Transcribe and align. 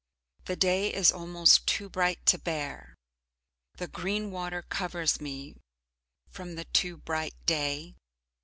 The 0.45 0.55
day 0.55 0.91
is 0.91 1.11
almost 1.11 1.67
too 1.67 1.87
bright 1.87 2.25
to 2.25 2.39
bear, 2.39 2.95
the 3.75 3.87
green 3.87 4.31
water 4.31 4.63
covers 4.63 5.21
me 5.21 5.57
from 6.27 6.55
the 6.55 6.65
too 6.65 6.97
bright 6.97 7.35
day. 7.45 7.93